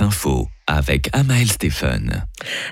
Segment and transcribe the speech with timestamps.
[0.00, 2.24] infos avec Amael Stéphane.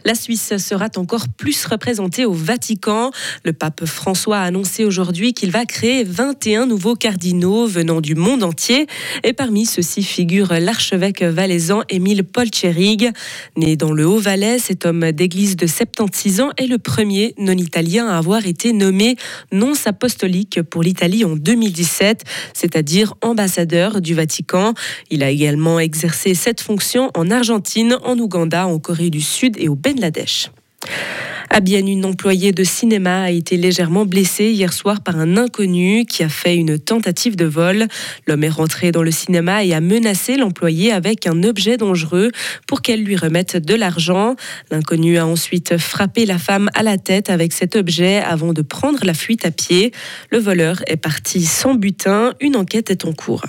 [0.04, 3.10] La Suisse sera encore plus représentée au Vatican.
[3.44, 8.42] Le pape François a annoncé aujourd'hui qu'il va créer 21 nouveaux cardinaux venant du monde
[8.42, 8.86] entier.
[9.24, 13.10] Et parmi ceux-ci figure l'archevêque valaisan Émile Polcherig.
[13.56, 18.18] Né dans le Haut-Valais, cet homme d'église de 76 ans est le premier non-italien à
[18.18, 19.16] avoir été nommé
[19.52, 24.74] nonce apostolique pour l'Italie en 2017, c'est-à-dire ambassadeur du Vatican.
[25.10, 29.68] Il a également exercé cette fonction en Argentine, en Ouganda, en Corée du Sud et
[29.68, 30.50] au Bangladesh.
[31.60, 36.22] Bienne, une employée de cinéma a été légèrement blessée hier soir par un inconnu qui
[36.22, 37.86] a fait une tentative de vol.
[38.26, 42.30] L'homme est rentré dans le cinéma et a menacé l'employée avec un objet dangereux
[42.66, 44.34] pour qu'elle lui remette de l'argent.
[44.70, 49.04] L'inconnu a ensuite frappé la femme à la tête avec cet objet avant de prendre
[49.04, 49.92] la fuite à pied.
[50.30, 52.32] Le voleur est parti sans butin.
[52.40, 53.44] Une enquête est en cours.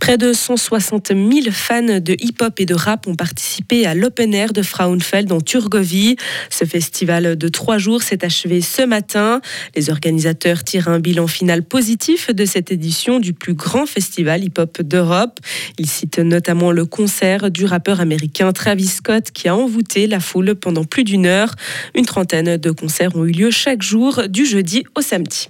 [0.00, 4.52] Près de 160 000 fans de hip-hop et de rap ont participé à l'Open Air
[4.52, 6.16] de Frauenfeld en Turgovie.
[6.50, 9.40] Ce festival de trois jours s'est achevé ce matin.
[9.76, 14.82] Les organisateurs tirent un bilan final positif de cette édition du plus grand festival hip-hop
[14.82, 15.40] d'Europe.
[15.78, 20.54] Ils citent notamment le concert du rappeur américain Travis Scott qui a envoûté la foule
[20.54, 21.54] pendant plus d'une heure.
[21.94, 25.48] Une trentaine de concerts ont eu lieu chaque jour du jeudi au samedi.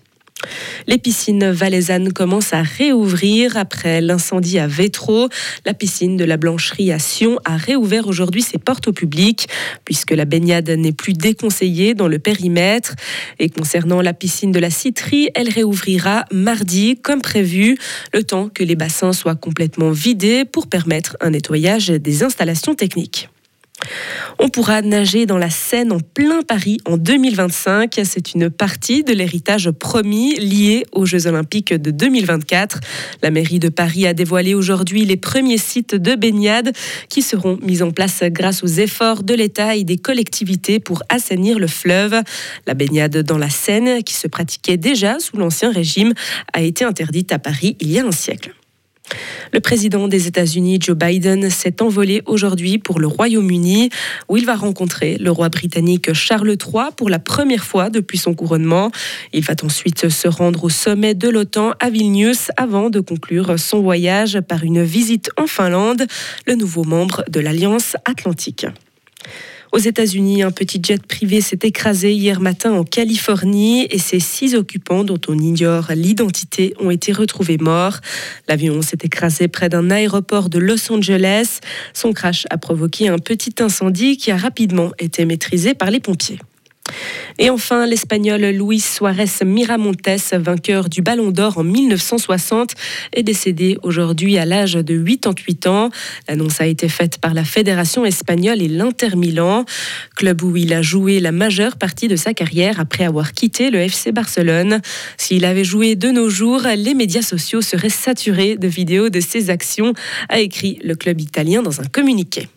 [0.86, 5.28] Les piscines valaisannes commencent à réouvrir après l'incendie à Vétro.
[5.66, 9.48] La piscine de la Blancherie à Sion a réouvert aujourd'hui ses portes au public
[9.84, 12.94] puisque la baignade n'est plus déconseillée dans le périmètre.
[13.38, 17.76] Et concernant la piscine de la Citerie, elle réouvrira mardi comme prévu,
[18.14, 23.28] le temps que les bassins soient complètement vidés pour permettre un nettoyage des installations techniques.
[24.40, 28.00] On pourra nager dans la Seine en plein Paris en 2025.
[28.04, 32.80] C'est une partie de l'héritage promis lié aux Jeux Olympiques de 2024.
[33.22, 36.72] La mairie de Paris a dévoilé aujourd'hui les premiers sites de baignade
[37.08, 41.58] qui seront mis en place grâce aux efforts de l'État et des collectivités pour assainir
[41.58, 42.22] le fleuve.
[42.66, 46.12] La baignade dans la Seine, qui se pratiquait déjà sous l'Ancien Régime,
[46.52, 48.52] a été interdite à Paris il y a un siècle.
[49.52, 53.90] Le président des États-Unis, Joe Biden, s'est envolé aujourd'hui pour le Royaume-Uni,
[54.28, 58.34] où il va rencontrer le roi britannique Charles III pour la première fois depuis son
[58.34, 58.90] couronnement.
[59.32, 63.80] Il va ensuite se rendre au sommet de l'OTAN à Vilnius avant de conclure son
[63.80, 66.06] voyage par une visite en Finlande,
[66.46, 68.66] le nouveau membre de l'Alliance atlantique.
[69.70, 74.54] Aux États-Unis, un petit jet privé s'est écrasé hier matin en Californie et ses six
[74.54, 77.98] occupants, dont on ignore l'identité, ont été retrouvés morts.
[78.48, 81.60] L'avion s'est écrasé près d'un aéroport de Los Angeles.
[81.92, 86.38] Son crash a provoqué un petit incendie qui a rapidement été maîtrisé par les pompiers.
[87.38, 92.74] Et enfin, l'Espagnol Luis Suárez Miramontes, vainqueur du Ballon d'Or en 1960,
[93.12, 95.90] est décédé aujourd'hui à l'âge de 88 ans.
[96.28, 99.64] L'annonce a été faite par la Fédération espagnole et l'Inter Milan,
[100.16, 103.78] club où il a joué la majeure partie de sa carrière après avoir quitté le
[103.78, 104.80] FC Barcelone.
[105.16, 109.50] S'il avait joué de nos jours, les médias sociaux seraient saturés de vidéos de ses
[109.50, 109.92] actions,
[110.28, 112.48] a écrit le club italien dans un communiqué.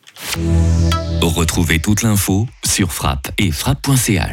[1.22, 4.29] Retrouvez toute l'info sur frappe et frappe.ch.